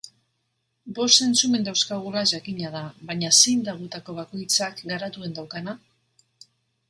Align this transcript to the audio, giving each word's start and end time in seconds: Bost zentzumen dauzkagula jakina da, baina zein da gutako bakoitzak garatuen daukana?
Bost 0.99 1.19
zentzumen 1.25 1.67
dauzkagula 1.67 2.23
jakina 2.31 2.71
da, 2.77 2.81
baina 3.11 3.31
zein 3.43 3.61
da 3.69 3.75
gutako 3.83 4.17
bakoitzak 4.23 4.83
garatuen 4.93 5.39
daukana? 5.41 5.77